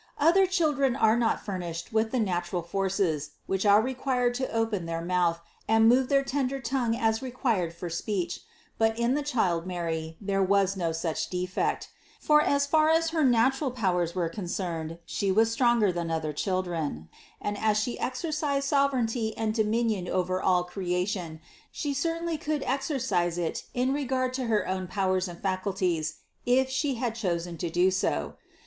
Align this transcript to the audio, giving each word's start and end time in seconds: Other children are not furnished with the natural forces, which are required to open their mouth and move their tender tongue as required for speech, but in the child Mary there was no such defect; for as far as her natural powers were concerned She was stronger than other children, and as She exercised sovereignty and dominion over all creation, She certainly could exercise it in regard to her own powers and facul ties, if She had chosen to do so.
Other 0.17 0.47
children 0.47 0.95
are 0.95 1.15
not 1.15 1.45
furnished 1.45 1.93
with 1.93 2.09
the 2.09 2.17
natural 2.19 2.63
forces, 2.63 3.33
which 3.45 3.67
are 3.67 3.83
required 3.83 4.33
to 4.33 4.51
open 4.51 4.87
their 4.87 5.05
mouth 5.05 5.39
and 5.67 5.87
move 5.87 6.09
their 6.09 6.23
tender 6.23 6.59
tongue 6.59 6.95
as 6.95 7.21
required 7.21 7.71
for 7.71 7.87
speech, 7.87 8.39
but 8.79 8.97
in 8.97 9.13
the 9.13 9.21
child 9.21 9.67
Mary 9.67 10.17
there 10.19 10.41
was 10.41 10.75
no 10.75 10.91
such 10.91 11.29
defect; 11.29 11.89
for 12.19 12.41
as 12.41 12.65
far 12.65 12.89
as 12.89 13.09
her 13.11 13.23
natural 13.23 13.69
powers 13.69 14.15
were 14.15 14.27
concerned 14.27 14.97
She 15.05 15.31
was 15.31 15.51
stronger 15.51 15.91
than 15.91 16.09
other 16.09 16.33
children, 16.33 17.07
and 17.39 17.55
as 17.55 17.77
She 17.77 17.99
exercised 17.99 18.67
sovereignty 18.69 19.37
and 19.37 19.53
dominion 19.53 20.07
over 20.07 20.41
all 20.41 20.63
creation, 20.63 21.41
She 21.71 21.93
certainly 21.93 22.39
could 22.39 22.63
exercise 22.63 23.37
it 23.37 23.65
in 23.75 23.93
regard 23.93 24.33
to 24.33 24.45
her 24.45 24.67
own 24.67 24.87
powers 24.87 25.27
and 25.27 25.39
facul 25.39 25.77
ties, 25.77 26.21
if 26.43 26.71
She 26.71 26.95
had 26.95 27.13
chosen 27.13 27.55
to 27.59 27.69
do 27.69 27.91
so. 27.91 28.33